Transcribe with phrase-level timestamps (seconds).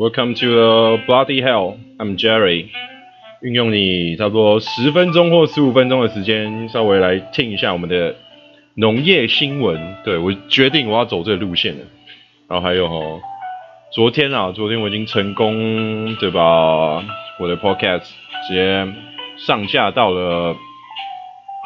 [0.00, 1.76] Welcome to the bloody hell.
[1.98, 2.70] I'm Jerry.
[3.42, 8.16] 运用你差不多十分钟或十五分钟的时间，稍微来听一下我们的
[8.76, 9.98] 农业新闻。
[10.02, 11.84] 对我决定我要走这个路线了。
[12.48, 13.20] 然后还有哦，
[13.92, 17.04] 昨天啊，昨天我已经成功对吧？
[17.38, 18.08] 我的 podcast
[18.48, 18.88] 直接
[19.36, 20.56] 上架到了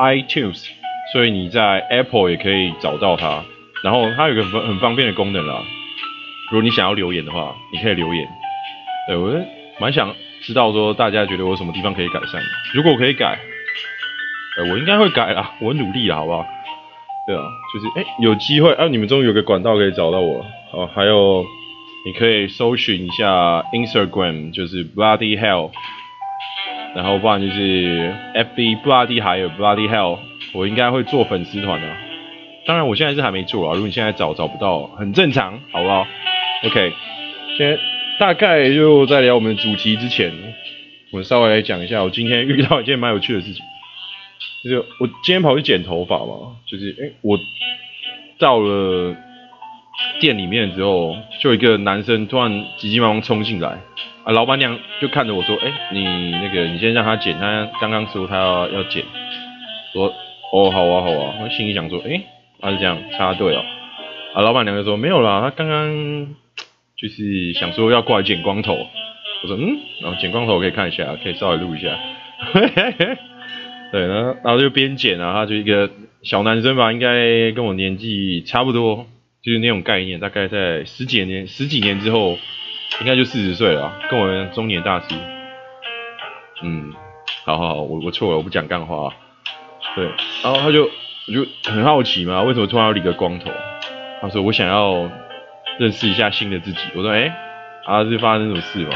[0.01, 0.66] iTunes，
[1.12, 3.45] 所以你在 Apple 也可以找到它。
[3.85, 5.62] 然后它有个很很方便的功能啦，
[6.50, 8.29] 如果你想要留言的话，你可以留言。
[9.08, 9.35] 对我
[9.79, 12.40] 蛮想知道说大家觉得我什么地方可以改善，
[12.75, 13.39] 如果我可以改，
[14.58, 16.46] 呃，我应该会改啦，我努力了，好不好？
[17.26, 20.44] 对啊，就是哎，有机会啊，你们终于有个管道可以找到我。
[20.72, 21.44] 哦，还有
[22.07, 25.71] 你可以搜寻一下 Instagram，就是 Bloody Hell，
[26.94, 30.18] 然后不然就是 FB Bloody 还有 Bloody Hell，
[30.52, 31.88] 我应该会做粉丝团的。
[32.66, 36.06] 当然我现在是还没做啊，如果你现在找找不到，很正常，好不好
[36.64, 36.92] ？OK，
[37.56, 37.78] 先
[38.19, 40.33] 大概就在聊我们的主题之前，
[41.12, 43.62] 我稍微来讲一下我今天遇到一件蛮有趣的事情，
[44.64, 47.38] 就是我今天跑去剪头发嘛，就是哎我
[48.38, 49.14] 到了
[50.20, 53.69] 店里面之后，就一个男生突然急急忙忙冲进来，
[54.25, 59.05] 啊老板娘就看着我说，哎你那个你先让他剪，他刚刚说他要要剪，
[59.92, 60.12] 说
[60.53, 62.20] 哦好啊好啊，我心里想说，哎。
[62.60, 63.62] 他是这样插队哦，
[64.33, 66.34] 啊，老板娘就说没有啦，他刚刚
[67.05, 68.72] 就是想说要过来剪光头，
[69.42, 71.98] 我说嗯，然后剪光头我可以看一下，可以稍微录一下，
[73.92, 75.91] 对，然后然后就边剪啊，他就一个
[76.22, 79.06] 小男生吧，应该跟我年纪差不多，
[79.42, 82.38] 就是那种概念，大概在十几年十几年之后，
[83.02, 85.14] 应该就四十岁了，跟我中年大叔，
[86.62, 86.91] 嗯，
[87.44, 89.12] 好好好，我我错了，我不讲干话，
[89.94, 90.06] 对，
[90.42, 90.91] 然后他就。
[91.27, 93.50] 我就很好奇嘛，为什么突然要理个光头？
[94.20, 95.10] 他说我想要
[95.78, 96.78] 认识一下新的自己。
[96.94, 97.34] 我说哎，
[97.84, 98.94] 啊是发生什么事吗？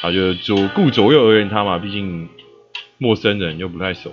[0.00, 2.28] 他就左顾左右而言他嘛，毕竟
[2.98, 4.10] 陌生人又不太熟，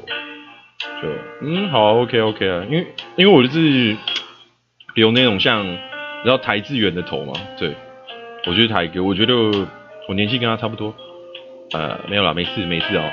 [1.02, 1.10] 就
[1.42, 3.96] 嗯好 OK OK 啊，因为因为我就是
[4.96, 5.78] 有那种像你
[6.24, 7.76] 知道台志远的头嘛，对，
[8.46, 9.34] 我觉得台哥，我觉得
[10.08, 10.96] 我年纪跟他差不多，
[11.74, 13.04] 呃没有啦，没事没事哦，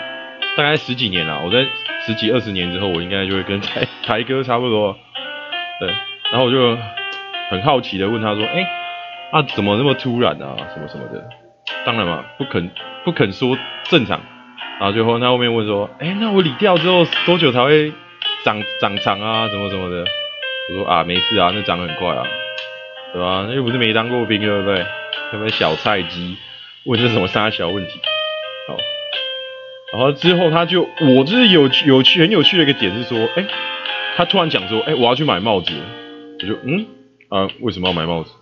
[0.56, 1.66] 大概十几年了，我在。
[2.06, 4.97] 十几二十年之后，我应该就会跟台台哥差不多，
[5.78, 5.88] 对。
[6.31, 6.78] 然后我就
[7.50, 8.66] 很好奇的问他说：“哎，
[9.32, 10.56] 啊怎么那么突然啊？
[10.75, 11.28] 什么什么的？”
[11.84, 12.70] 当然嘛，不肯
[13.04, 14.20] 不肯说正常。
[14.78, 17.92] 然后最后他后面问说：“哎，那我理掉之后多久才会
[18.44, 19.48] 长长长啊？
[19.48, 20.04] 什么什么的？”
[20.70, 22.26] 我说：“啊，没事啊，那长得很快啊，
[23.12, 23.47] 对吧？
[23.48, 24.84] 那又不是没当过兵，对不对？
[25.32, 26.36] 有没有小菜鸡
[26.84, 28.00] 问这什么沙小问题？”
[28.69, 28.76] 好。
[29.92, 33.44] 然后之后他就，我就是有有趣很有趣的一个点是说，哎，
[34.16, 35.72] 他突然讲说，哎，我要去买帽子，
[36.41, 36.86] 我就嗯
[37.28, 38.33] 啊，为什么要买帽子？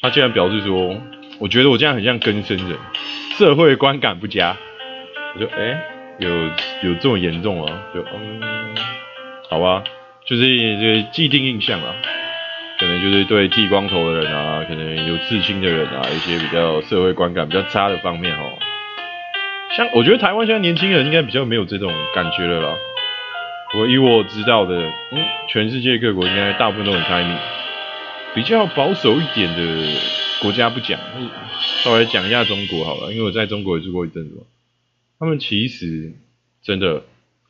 [0.00, 0.96] 他竟然表示说，
[1.38, 2.78] 我觉得我这样很像更生人，
[3.36, 4.56] 社会观感不佳。
[5.34, 5.82] 我就哎，
[6.18, 6.28] 有
[6.82, 7.82] 有这么严重啊？
[7.94, 8.40] 就嗯，
[9.50, 9.84] 好吧，
[10.26, 10.42] 就是
[10.78, 11.94] 这个既定印象啊，
[12.78, 18.52] 可能就是对剃光头的人啊，可能有刺青的人啊，一些比较社会观感比较差的方面哦。
[19.76, 22.76] 像我觉得台湾现在年轻人应该比较没有这种感觉了啦。
[23.76, 24.74] 我以我知道的，
[25.12, 27.36] 嗯，全世界各国应该大部分都很开明。
[28.34, 30.00] 比较保守一点的
[30.40, 30.98] 国家不讲，
[31.82, 34.46] 稍微讲一下中国好了，因为我在中国也住过一阵子。
[35.18, 36.12] 他们其实
[36.62, 37.02] 真的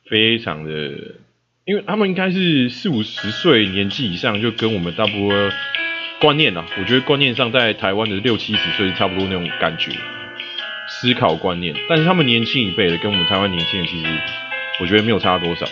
[0.09, 0.71] 非常的，
[1.65, 5.51] 因为他们应该是四五十岁年纪以上，就跟我们大部分
[6.19, 9.91] 观念啊，我觉得观念上在台湾的六七十岁差不多那种感觉。
[10.89, 14.07] 思考观念，但是他们年轻一辈的跟我们台湾年轻人其实，
[14.81, 15.65] 我觉得没有差多少。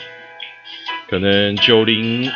[1.10, 2.30] 可能九零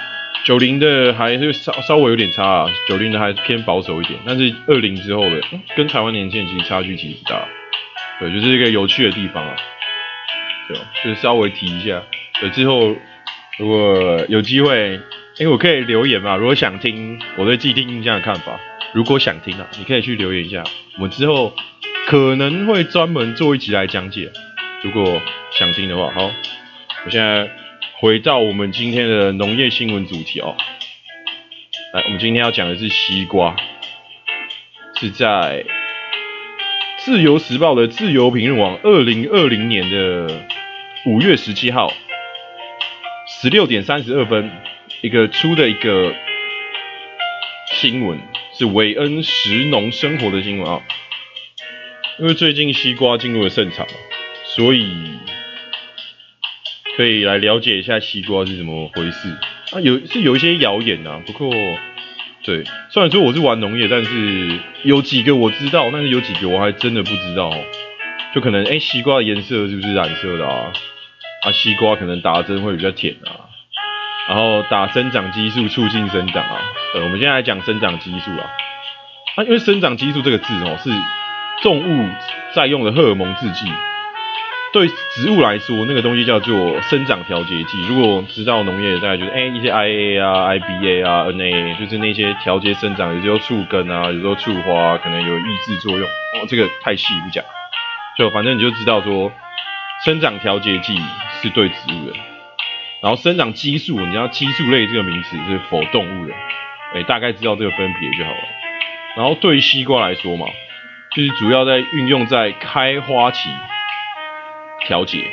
[0.43, 5.41] 九零的还是稍稍微有点差啊，九零的还偏保守一点，但是二零之后的
[5.75, 7.47] 跟台湾年轻人其实差距其实不大。
[8.19, 9.55] 对，就是一个有趣的地方啊。
[10.67, 12.01] 对，就是稍微提一下。
[12.39, 12.95] 对，之后
[13.57, 14.99] 如果有机会，
[15.37, 18.59] 因为我可以留言嘛，如果想听我对既定印象的看法，
[18.93, 20.63] 如果想听啊，你可以去留言一下，
[20.97, 21.53] 我们之后。
[22.07, 24.29] 可能会专门做一集来讲解，
[24.81, 25.21] 如果
[25.51, 26.11] 想听的话。
[26.11, 26.31] 好，
[27.05, 27.47] 我现在
[28.01, 30.57] 回到我们今天的农业新闻主题哦。
[31.93, 33.55] 来，我们今天要讲的是西瓜，
[34.99, 35.63] 是在
[36.97, 40.47] 自由时报的自由评论网二零二零年的
[41.05, 41.93] 五月十七号
[43.27, 44.49] 十六点三十二分
[45.01, 46.15] 一个出的一个
[47.67, 48.19] 新闻，
[48.57, 50.81] 是韦恩食农生活的新闻啊。
[52.17, 53.85] 因为最近西瓜进入了盛产，
[54.55, 54.91] 所以
[57.01, 59.27] 可以来了解一下西瓜是怎么回事
[59.73, 59.81] 啊？
[59.81, 61.51] 有是有一些谣言啊，不过
[62.43, 67.51] 对，虽然说我是玩农业，但是有几个我知道，但是有几个我还真的不知道。
[68.35, 70.71] 就可能哎，西瓜的颜色是不是染色的啊？
[71.43, 73.49] 啊，西瓜可能打针会比较甜啊。
[74.29, 76.61] 然后打生长激素促进生长啊。
[76.93, 78.45] 呃，我们现在来讲生长激素啊。
[79.37, 80.91] 啊，因为生长激素这个字哦，是
[81.63, 82.09] 动物
[82.53, 83.65] 在用的荷尔蒙制剂。
[84.73, 87.81] 对植物来说，那个东西叫做生长调节剂。
[87.89, 96.07] 如果知道农业，大概就是哎一些 IA 啊、IBA 啊、NA，就是那些调节生长，有时候促根啊，有时候促花，可能有抑制作用。
[96.07, 97.43] 哦，这个太细不讲，
[98.17, 99.29] 就反正你就知道说，
[100.05, 100.97] 生长调节剂
[101.41, 102.17] 是对植物的，
[103.01, 106.33] 然后生长激素，你要激素类这个名词是否动物的，
[106.95, 108.37] 哎，大概知道这个分别就好了。
[109.17, 110.45] 然后对西瓜来说嘛，
[111.13, 113.49] 就是主要在运用在开花期。
[114.87, 115.23] 调节，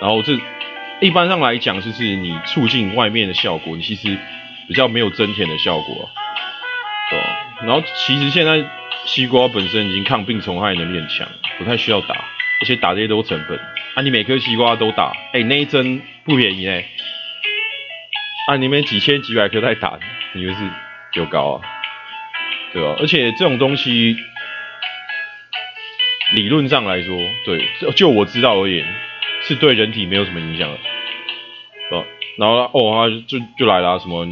[0.00, 0.38] 然后这
[1.00, 4.16] 一般上来讲，就是你促进外面的效果，你其实
[4.66, 6.10] 比较没有增甜的效果，
[7.10, 7.18] 对？
[7.66, 8.64] 然后其实现在
[9.04, 11.28] 西瓜本身已经抗病虫害能力很强，
[11.58, 12.14] 不太需要打，
[12.60, 13.58] 而且打这些都成本，
[13.94, 16.84] 啊，你每颗西瓜都打，哎，那一针不便宜哎，
[18.48, 19.98] 啊，你们几千几百颗在打，
[20.32, 20.60] 你以为是
[21.14, 21.66] 有高啊？
[22.72, 22.96] 对吧？
[22.98, 24.16] 而且这种东西。
[26.34, 27.64] 理论上来说，对，
[27.96, 28.86] 就我知道而言，
[29.42, 30.76] 是对人体没有什么影响的，
[31.90, 32.04] 哦，
[32.36, 34.28] 然后哦，他就就来了什么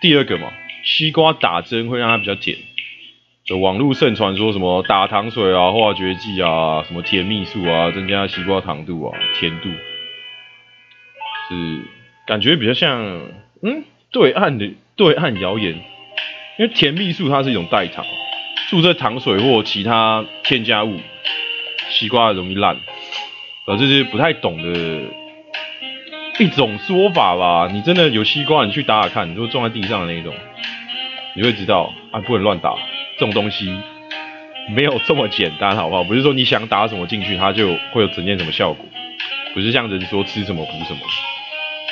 [0.00, 2.58] 第二个嘛，西瓜打针会让它比较甜，
[3.44, 9.68] 就网络盛传说什么打糖水啊、化学剂啊、什么甜蜜素啊，增加西瓜糖度啊、甜度，
[11.48, 11.82] 是
[12.26, 13.30] 感觉比较像
[13.62, 15.74] 嗯对岸的对岸谣言，
[16.58, 18.04] 因为甜蜜素它是一种代糖。
[18.68, 20.98] 注射糖水或其他添加物，
[21.88, 22.76] 西瓜容易烂，
[23.66, 25.02] 呃，这是不太懂的
[26.40, 27.68] 一种说法吧？
[27.72, 30.34] 你真的有西瓜，你去打打看，如果撞在地上的那种，
[31.36, 32.74] 你会知道啊，不能乱打，
[33.16, 33.72] 这种东西
[34.74, 36.02] 没有这么简单，好不好？
[36.02, 38.84] 不是说你想打什么进去，它就会有整件什么效果，
[39.54, 41.00] 不是像人说吃什么补什么，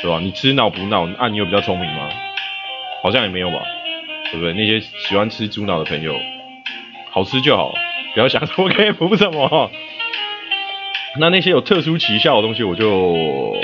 [0.03, 0.19] 对吧？
[0.21, 2.11] 你吃脑补脑，啊，你有比较聪明吗？
[3.01, 3.63] 好像也没有吧，
[4.33, 4.53] 对不对？
[4.55, 6.19] 那些喜欢吃猪脑的朋友。
[7.15, 7.73] 好吃就好，
[8.13, 9.71] 不要想说可以补什么。
[11.21, 13.57] 那那些有特殊奇效的东西，我就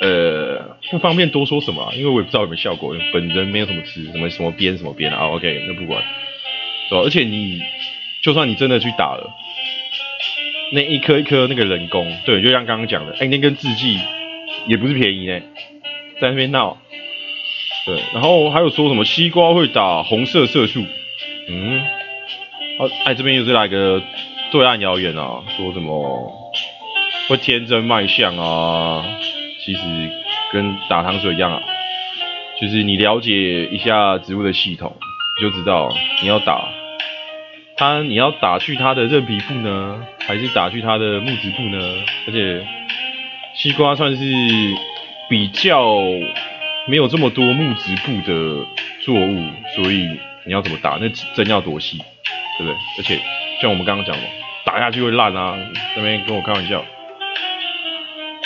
[0.00, 2.96] 呃不方便多说什么，因为我也不知道有没有效果。
[3.12, 5.28] 本人没有什么吃什么什么边什么边啊。
[5.28, 6.02] OK，那不管，
[6.88, 7.02] 是吧？
[7.04, 7.60] 而且你
[8.22, 9.30] 就算你真的去打了，
[10.72, 14.00] 那一颗一颗那个人工，对，就像刚刚讲的，哎，那根制剂
[14.66, 15.40] 也不是便宜呢，
[16.20, 16.76] 在那边闹。
[17.86, 20.84] 对，然后还有说什么西瓜会打红色色素，
[21.48, 21.80] 嗯。
[22.78, 24.02] 哦，哎，这边又是来个
[24.50, 26.32] 对岸谣言啊，说什么
[27.28, 29.04] 会天真卖相啊？
[29.64, 29.80] 其实
[30.52, 31.62] 跟打糖水一样啊，
[32.60, 34.92] 就是你了解一下植物的系统，
[35.38, 35.88] 你就知道
[36.20, 36.68] 你要打
[37.76, 41.78] 它，你要打去它的韧皮部呢，还是打去它的木质部呢？
[42.26, 42.66] 而且
[43.54, 44.24] 西瓜算是
[45.30, 45.96] 比较
[46.88, 48.66] 没有这么多木质部的
[49.00, 50.08] 作物，所以
[50.44, 50.98] 你要怎么打？
[51.00, 52.02] 那针要多细？
[52.58, 52.76] 对不对？
[52.98, 53.20] 而且
[53.60, 54.22] 像我们刚刚讲的，
[54.64, 55.58] 打下去会烂啊！
[55.96, 56.84] 那边跟我开玩笑。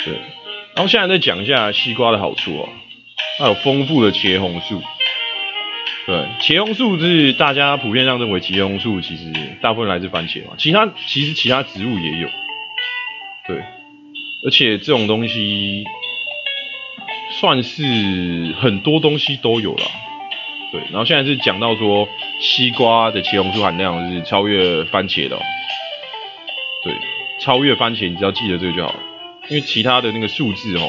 [0.05, 0.13] 对，
[0.75, 2.69] 然后现在再讲一下西瓜的好处哦。
[3.37, 4.81] 它有丰富的茄红素。
[6.05, 12.27] 对，茄红素是大家普遍上认为茄红素其实大部分来自番茄嘛，其他其实其他植物也有。
[13.47, 13.57] 对，
[14.45, 15.83] 而且这种东西
[17.39, 17.83] 算是
[18.59, 19.83] 很多东西都有了。
[20.71, 22.07] 对，然后现在是讲到说
[22.39, 25.35] 西瓜的茄红素含量是超越番茄的，
[26.83, 26.93] 对，
[27.39, 28.99] 超越番茄，你只要记得这个就好了，
[29.49, 30.81] 因为其他的那个数字哦，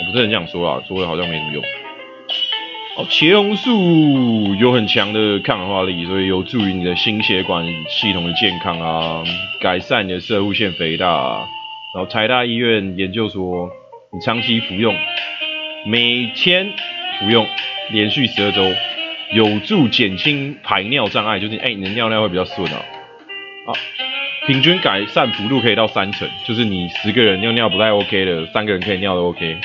[0.00, 1.62] 我不是很想说啊，说了好像没什么用。
[2.96, 9.22] 哦，茄红素有很强的抗氧化力，所以有助于你的心血管系统的健康啊，
[9.60, 11.46] 改善你的射物腺肥大。
[11.94, 13.70] 然后台大医院研究说，
[14.12, 14.96] 你长期服用，
[15.86, 16.72] 每天
[17.20, 17.46] 服用。
[17.90, 18.72] 连续十二周，
[19.32, 22.78] 有助减轻排尿障碍，就是哎，你的尿尿会比较顺啊。
[23.66, 23.72] 啊，
[24.46, 29.56] 平均改善幅度可以到三成，就是你十个人尿尿不太 OK 的，三个人可以尿的 OK，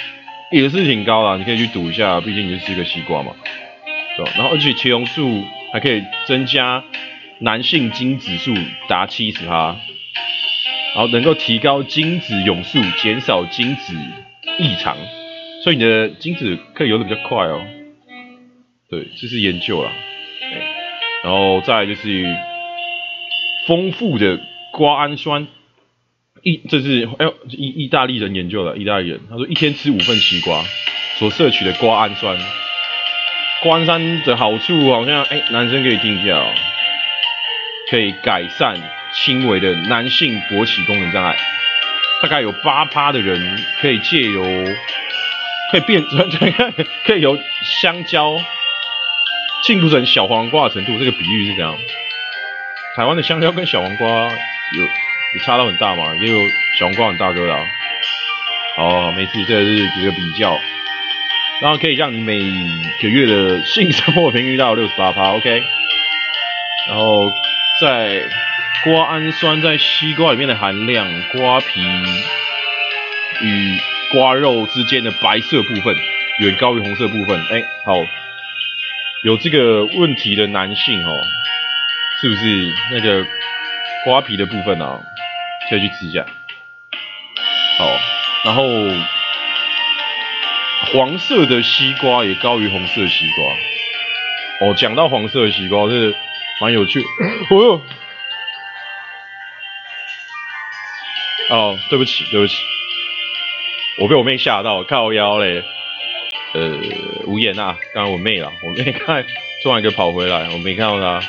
[0.52, 3.34] 也是挺高的，你可以去赌一下，毕竟你是吃个西瓜嘛。
[4.16, 6.84] 对，然后而且茄红素还可以增加
[7.40, 8.54] 男性精子数
[8.88, 9.76] 达七十趴，
[10.96, 13.94] 然后能够提高精子涌速，减少精子
[14.58, 14.98] 异常，
[15.64, 17.62] 所以你的精子可以游得比较快哦。
[18.90, 19.92] 对，这是研究了，
[21.24, 22.26] 然后再就是
[23.68, 24.40] 丰富的
[24.72, 25.48] 瓜氨酸，
[26.42, 29.20] 意这是哎呦意意大利人研究的，意大利人。
[29.30, 30.64] 他说一天吃五份西瓜
[31.20, 32.36] 所摄取的瓜氨酸。
[33.62, 36.52] 瓜氨酸的好处好像，哎，男生可以听一下哦，
[37.92, 38.76] 可以改善
[39.14, 41.36] 轻微的男性勃起功能障碍，
[42.24, 44.42] 大概有八趴的人可以借由，
[45.72, 46.02] 可以变，
[47.06, 47.38] 可以由
[47.82, 48.40] 香蕉
[49.64, 51.78] 进步成小黄瓜的程度，这个比喻是这样。
[52.96, 56.16] 台湾的香蕉跟小黄瓜有有差到很大嘛？
[56.16, 56.38] 也有
[56.78, 57.54] 小黄瓜很大个的。
[58.78, 60.58] 哦，没事，这是一个比较，
[61.62, 62.40] 然后可以让你每
[63.02, 65.62] 个月的性生活频率到六十八趴，OK。
[66.88, 67.30] 然后
[67.82, 68.22] 在
[68.86, 71.82] 瓜氨酸在西瓜里面的含量，瓜皮
[73.42, 73.78] 与
[74.14, 75.94] 瓜肉之间的白色部分
[76.40, 77.38] 远高于红色部分。
[77.52, 77.94] 哎，好，
[79.24, 81.22] 有这个问题的男性哦。
[82.22, 83.26] 是不是那个
[84.04, 85.00] 瓜皮的部分啊？
[85.70, 86.26] 可以去吃一下。
[87.78, 87.86] 好，
[88.44, 88.64] 然后
[90.92, 94.68] 黄色的西瓜也高于红色西瓜。
[94.68, 96.14] 哦，讲到黄色的西瓜是
[96.60, 97.02] 蛮有趣。
[97.52, 97.82] 哦，
[101.52, 102.62] 哦，对不起，对不起，
[104.00, 105.64] 我被我妹吓到，靠腰嘞。
[106.54, 106.78] 呃，
[107.26, 109.26] 无言啊，刚刚我妹了，我妹看
[109.64, 111.28] 突然一个跑回来，我没看到她。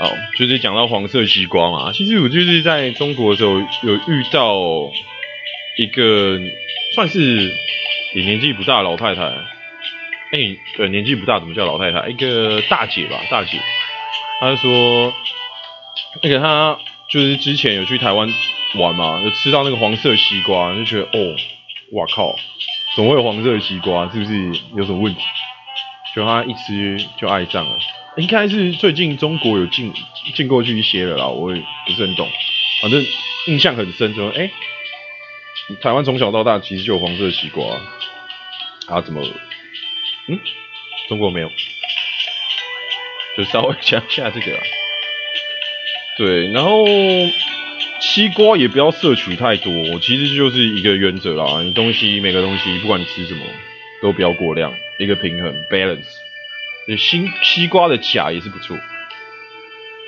[0.00, 4.90] 哦，就是讲到黄色西瓜嘛，其实我就是在中国的时候有遇到
[5.76, 6.40] 一个
[6.94, 7.54] 算是
[8.14, 12.08] 也年纪不大的老太太，哎，对，年纪不大怎么叫老太太？
[12.08, 13.58] 一个大姐吧，大姐，
[14.40, 15.12] 她就说，
[16.22, 16.78] 那个她
[17.10, 18.32] 就是之前有去台湾
[18.76, 21.36] 玩嘛，就吃到那个黄色西瓜，就觉得哦，
[21.92, 22.34] 哇靠，
[22.94, 24.10] 总会有黄色的西瓜？
[24.10, 24.32] 是不是
[24.76, 25.20] 有什么问题？
[26.14, 27.78] 就他一吃就爱上了。
[28.16, 29.94] 应该是最近中国有进
[30.34, 32.28] 进过去一些了啦，我也不是很懂，
[32.82, 33.06] 反正
[33.46, 34.50] 印象很深，就哎，
[35.80, 37.64] 台湾从小到大其实就有黄色的西瓜，
[38.88, 39.22] 啊怎么，
[40.26, 40.40] 嗯，
[41.08, 41.48] 中国没有，
[43.36, 44.58] 就稍微讲一下这个，
[46.18, 46.84] 对，然后
[48.00, 53.40] 西瓜也不要摄取太多，其实就是一个原则啦，你东西每个东西不管你吃什么
[54.00, 56.08] 都不要过量，一个平衡 balance。
[56.98, 58.76] 西西瓜的钾也是不错，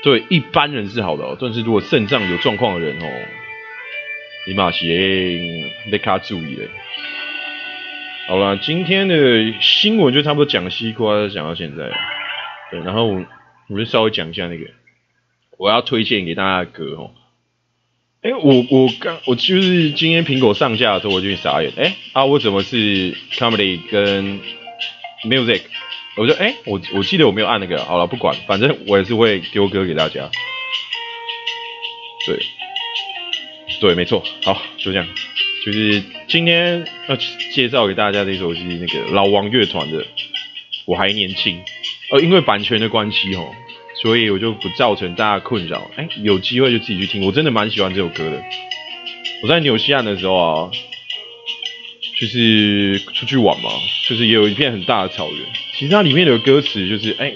[0.03, 3.07] 对一般人是好的哦，但是如果肾脏有状况的人哦，
[4.49, 4.89] 你马先
[5.91, 6.69] 得卡注意嘞。
[8.27, 11.91] 好了，今天的新闻就差不多讲西瓜讲到现在，
[12.71, 13.23] 对，然后
[13.69, 14.65] 我就稍微讲一下那个
[15.59, 17.11] 我要推荐给大家的歌哦。
[18.23, 24.41] 哎，我我刚我就是今天苹果上架的时候我就傻眼，哎啊我怎么是 comedy 跟
[25.25, 25.63] music？
[26.17, 30.31] 我就哎，我我记得我没有按那个，好了，不管，反正我也是会丢歌给大家。
[32.25, 32.39] 对，
[33.81, 35.09] 对，没错，好，就这样。
[35.67, 37.17] 就是今天要
[37.53, 39.99] 介绍给大家这首是那个老王乐团的
[40.85, 41.59] 《我还年轻》，
[42.13, 43.53] 呃，因为版权的关系哦，
[44.03, 45.91] 所以我就不造成大家困扰。
[45.97, 48.43] 哎，有机会就自己去听，我真的蛮喜欢这首歌的。
[49.43, 50.71] 我在纽西兰的时候啊。
[52.15, 53.71] 就是出去玩嘛，
[54.07, 55.41] 就是也有一片很大的草原。
[55.75, 57.35] 其实它里面的歌词就是，哎，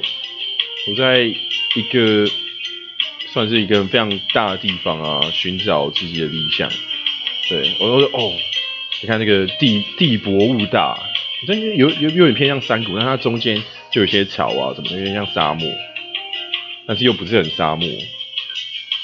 [0.88, 2.24] 我在一个
[3.32, 6.70] 算是一个非常大的地方啊，寻找自己的理想。
[7.48, 8.32] 对我说，哦，
[9.02, 10.96] 你看那个地地薄物大，
[11.48, 15.68] 真有有有点偏向山谷，但它中间就有些草啊什么，有点像沙漠，
[16.86, 17.88] 但是又不是很沙漠。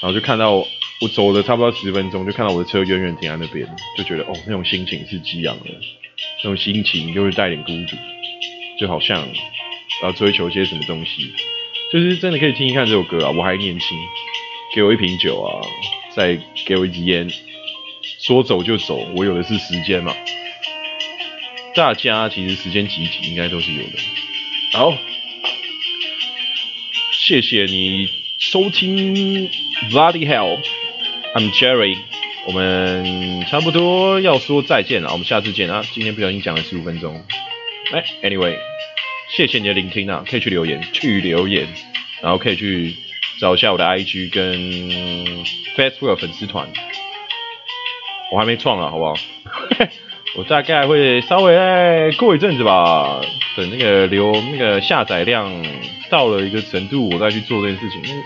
[0.01, 0.65] 然后就看到。
[1.01, 5.65] 我走了差不多十分钟，就看到我的车远远停在那边，就觉得哦，那种心情是激昂的，
[6.37, 7.97] 那种心情又是带点孤独，
[8.79, 9.27] 就好像
[10.01, 11.33] 要追求些什么东西，
[11.91, 13.31] 就是真的可以听一看这首歌啊！
[13.31, 13.97] 我还年轻，
[14.73, 15.59] 给我一瓶酒啊，
[16.15, 17.29] 再给我一支烟，
[18.21, 20.15] 说走就走，我有的是时间嘛。
[21.75, 23.99] 大家其实时间挤挤应该都是有的。
[24.71, 24.97] 好，
[27.25, 29.49] 谢谢你收听
[29.89, 30.59] Bloody Hell。
[31.33, 31.97] I'm Jerry，
[32.45, 35.81] 我们差不多要说再见了，我们下次见啊！
[35.93, 37.23] 今天不小心讲了十五分钟，
[37.93, 38.57] 哎，Anyway，
[39.29, 41.65] 谢谢你的聆听啊，可以去留言，去留言，
[42.21, 42.93] 然后可以去
[43.39, 44.59] 找一下我的 IG 跟
[45.77, 46.67] Facebook 粉丝团，
[48.33, 49.13] 我还没创啊，好不好？
[50.35, 53.21] 我大概会稍微过一阵子吧，
[53.55, 55.49] 等那个留那个下载量
[56.13, 58.23] 到了一个程度，我再去做这件事情，因为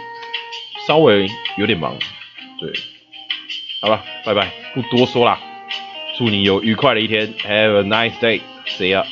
[0.86, 1.26] 稍微
[1.58, 1.98] 有点忙，
[2.60, 2.70] 对。
[3.82, 5.40] 好了，拜拜，不多说啦，
[6.18, 9.06] 祝你有愉快的一天，Have a nice day，See ya。